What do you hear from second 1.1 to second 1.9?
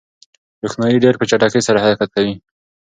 په چټکۍ سره